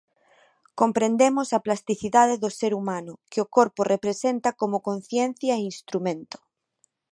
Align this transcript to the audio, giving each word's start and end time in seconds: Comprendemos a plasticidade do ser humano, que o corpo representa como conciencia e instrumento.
Comprendemos 0.79 1.47
a 1.57 1.59
plasticidade 1.65 2.35
do 2.43 2.49
ser 2.59 2.71
humano, 2.79 3.13
que 3.31 3.39
o 3.43 3.49
corpo 3.57 3.81
representa 3.93 4.49
como 4.61 4.83
conciencia 4.89 5.53
e 5.57 5.67
instrumento. 5.71 6.37